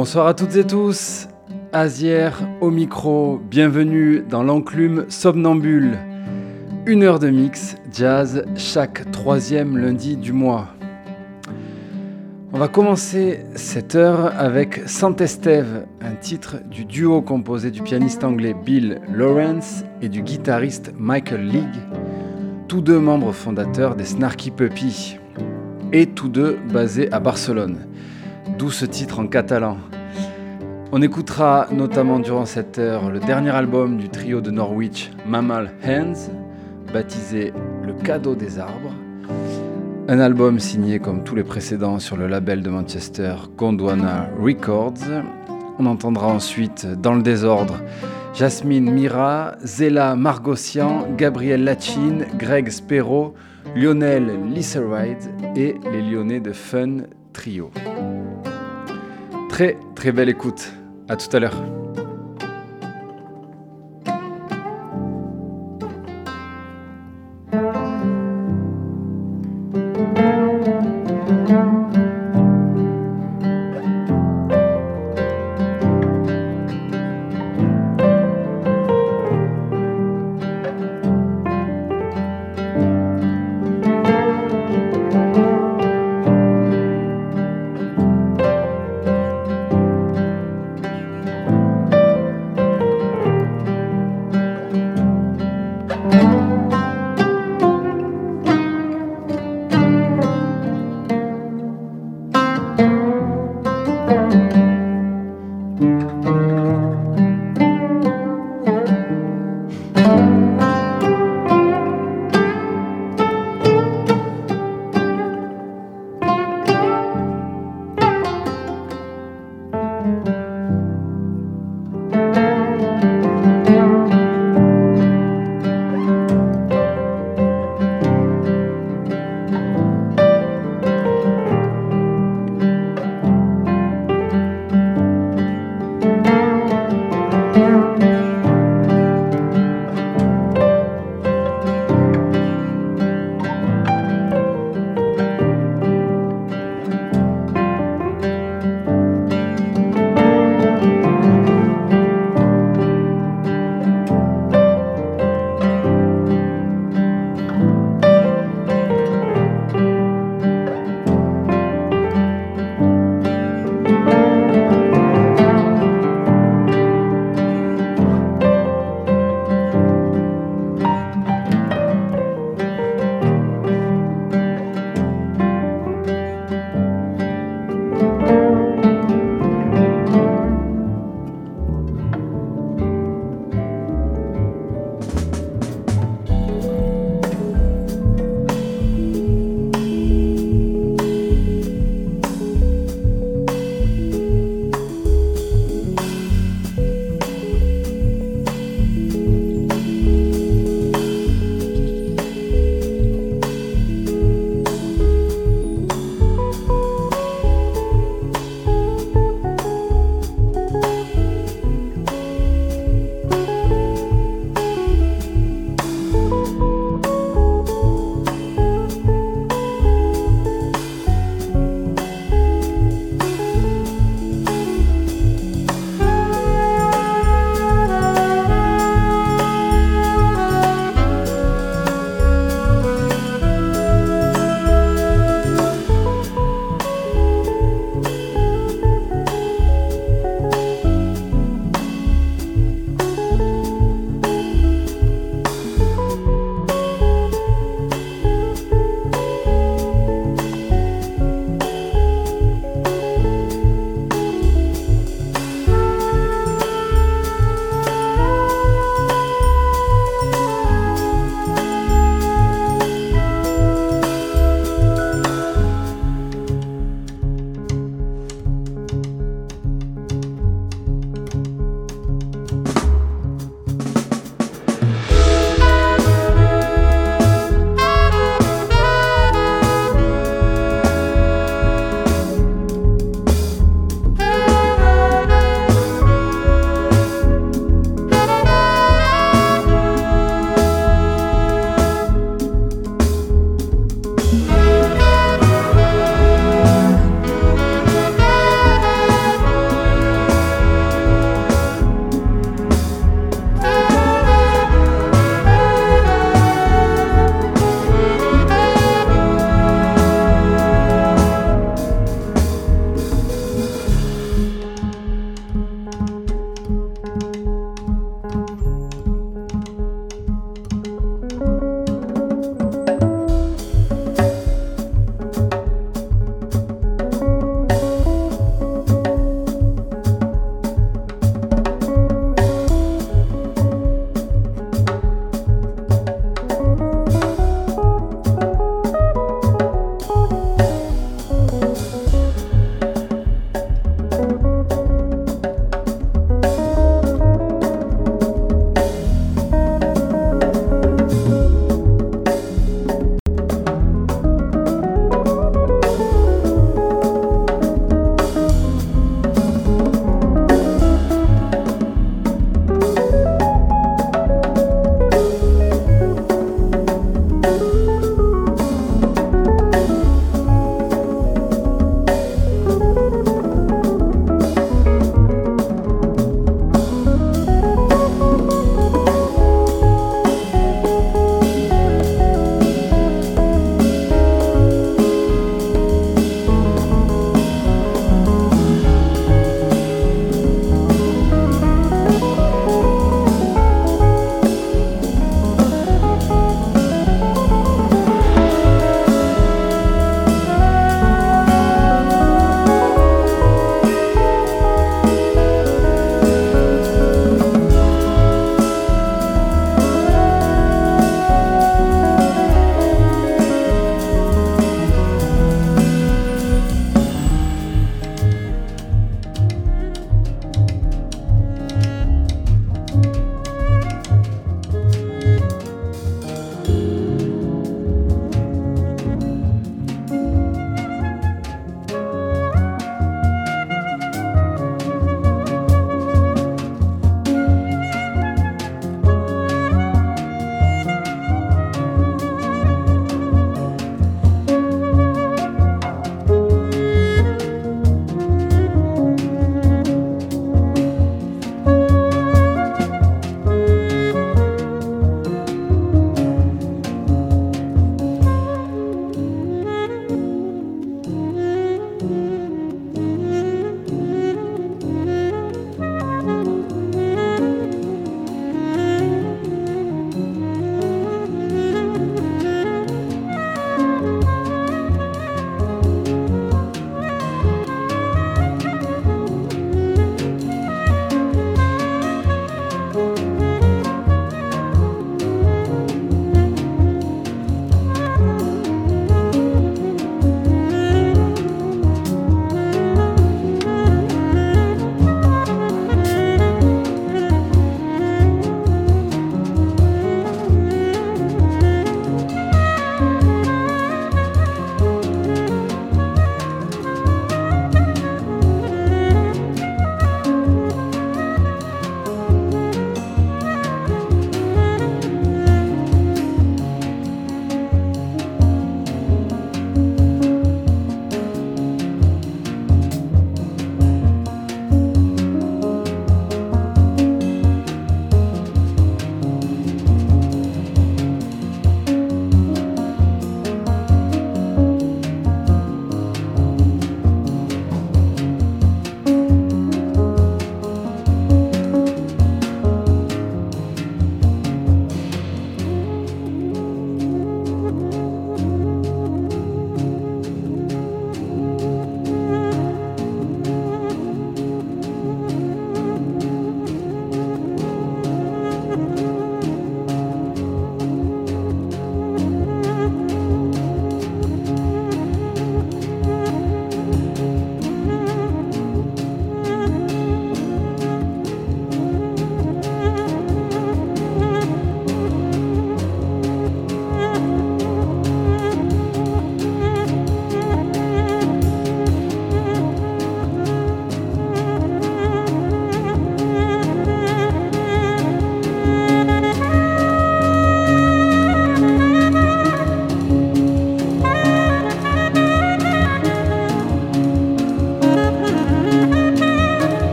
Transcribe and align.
Bonsoir 0.00 0.28
à 0.28 0.34
toutes 0.34 0.54
et 0.54 0.64
tous. 0.64 1.26
Azière 1.72 2.48
au 2.60 2.70
micro, 2.70 3.40
bienvenue 3.50 4.22
dans 4.30 4.44
l'enclume 4.44 5.06
somnambule. 5.08 5.98
Une 6.86 7.02
heure 7.02 7.18
de 7.18 7.28
mix 7.30 7.74
jazz 7.92 8.44
chaque 8.54 9.10
troisième 9.10 9.76
lundi 9.76 10.16
du 10.16 10.32
mois. 10.32 10.68
On 12.52 12.58
va 12.58 12.68
commencer 12.68 13.40
cette 13.56 13.96
heure 13.96 14.32
avec 14.38 14.82
Sant'Estève, 14.86 15.84
un 16.00 16.14
titre 16.14 16.58
du 16.70 16.84
duo 16.84 17.20
composé 17.20 17.72
du 17.72 17.82
pianiste 17.82 18.22
anglais 18.22 18.54
Bill 18.54 19.00
Lawrence 19.12 19.82
et 20.00 20.08
du 20.08 20.22
guitariste 20.22 20.92
Michael 20.96 21.44
League, 21.44 21.82
tous 22.68 22.82
deux 22.82 23.00
membres 23.00 23.32
fondateurs 23.32 23.96
des 23.96 24.04
Snarky 24.04 24.52
Puppy, 24.52 25.18
et 25.92 26.06
tous 26.06 26.28
deux 26.28 26.56
basés 26.72 27.10
à 27.10 27.18
Barcelone, 27.18 27.78
d'où 28.56 28.70
ce 28.70 28.86
titre 28.86 29.18
en 29.20 29.26
catalan. 29.26 29.76
On 30.90 31.02
écoutera 31.02 31.66
notamment 31.70 32.18
durant 32.18 32.46
cette 32.46 32.78
heure 32.78 33.10
le 33.10 33.20
dernier 33.20 33.50
album 33.50 33.98
du 33.98 34.08
trio 34.08 34.40
de 34.40 34.50
Norwich, 34.50 35.10
Mammal 35.26 35.72
Hands, 35.86 36.30
baptisé 36.92 37.52
Le 37.84 37.92
cadeau 37.92 38.34
des 38.34 38.58
arbres. 38.58 38.94
Un 40.08 40.20
album 40.20 40.58
signé 40.58 40.98
comme 40.98 41.24
tous 41.24 41.34
les 41.34 41.44
précédents 41.44 41.98
sur 41.98 42.16
le 42.16 42.26
label 42.26 42.62
de 42.62 42.70
Manchester 42.70 43.34
Gondwana 43.58 44.30
Records. 44.40 45.04
On 45.78 45.84
entendra 45.84 46.28
ensuite, 46.28 46.86
dans 46.86 47.14
le 47.14 47.22
désordre, 47.22 47.74
Jasmine 48.32 48.90
Mira, 48.90 49.56
Zella 49.62 50.16
Margossian, 50.16 51.06
Gabriel 51.18 51.64
Lachin, 51.64 52.20
Greg 52.38 52.70
Spero, 52.70 53.34
Lionel 53.76 54.30
Lisseride 54.54 55.24
et 55.54 55.76
les 55.92 56.00
Lyonnais 56.00 56.40
de 56.40 56.52
Fun 56.52 57.02
Trio. 57.34 57.70
Très 59.58 59.76
très 59.96 60.12
belle 60.12 60.28
écoute. 60.28 60.72
À 61.08 61.16
tout 61.16 61.36
à 61.36 61.40
l'heure. 61.40 61.77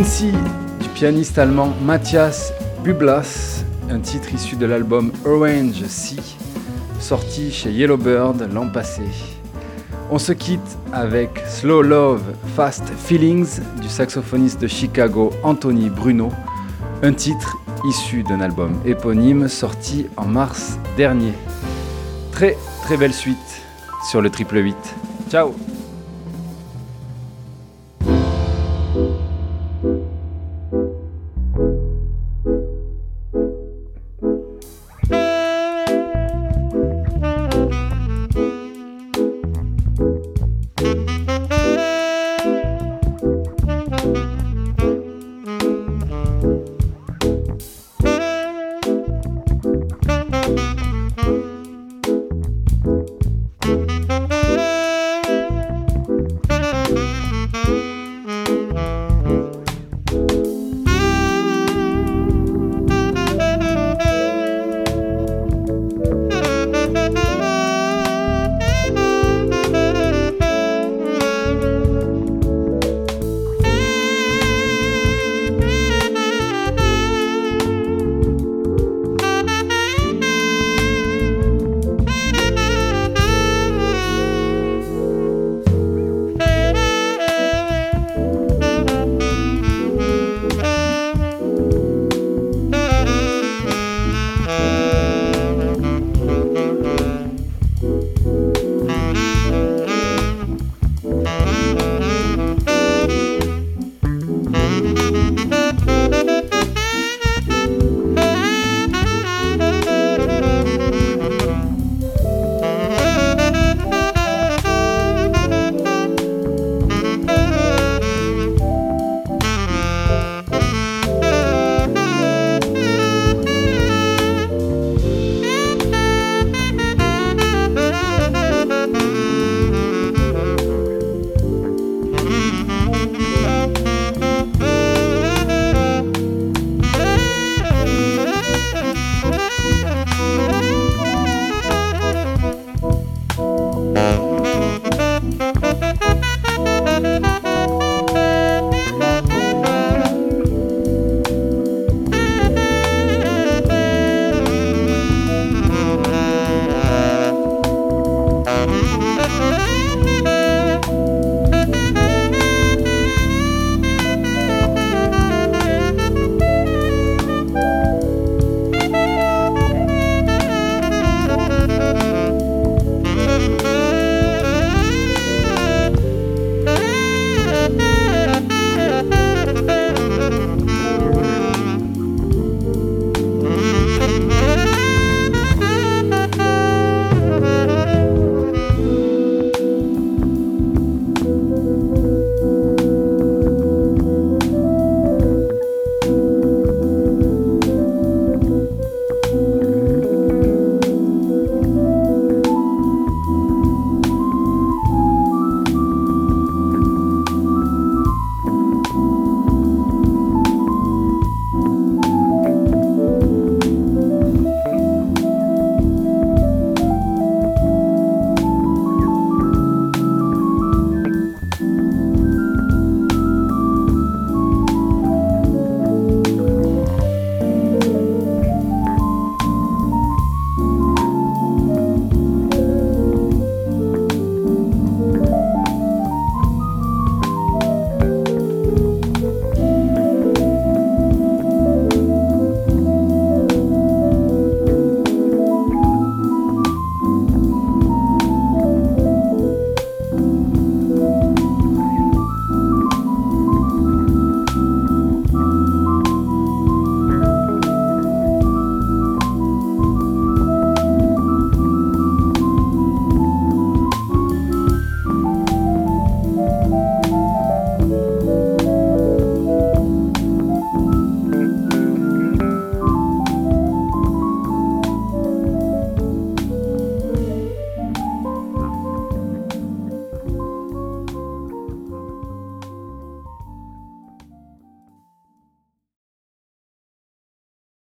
Du 0.00 0.88
pianiste 0.94 1.36
allemand 1.36 1.74
Matthias 1.84 2.54
Bublas, 2.82 3.66
un 3.90 3.98
titre 4.00 4.32
issu 4.32 4.56
de 4.56 4.64
l'album 4.64 5.12
Orange 5.26 5.84
Sea, 5.88 6.38
sorti 6.98 7.52
chez 7.52 7.70
Yellowbird 7.70 8.48
l'an 8.50 8.70
passé. 8.70 9.02
On 10.10 10.18
se 10.18 10.32
quitte 10.32 10.78
avec 10.94 11.42
Slow 11.46 11.82
Love, 11.82 12.22
Fast 12.56 12.84
Feelings 12.96 13.60
du 13.82 13.90
saxophoniste 13.90 14.62
de 14.62 14.68
Chicago 14.68 15.34
Anthony 15.42 15.90
Bruno, 15.90 16.30
un 17.02 17.12
titre 17.12 17.58
issu 17.86 18.22
d'un 18.22 18.40
album 18.40 18.80
éponyme 18.86 19.48
sorti 19.48 20.06
en 20.16 20.24
mars 20.24 20.78
dernier. 20.96 21.34
Très 22.32 22.56
très 22.84 22.96
belle 22.96 23.12
suite 23.12 23.36
sur 24.10 24.22
le 24.22 24.30
triple 24.30 24.64
8. 24.64 24.74
Ciao 25.30 25.54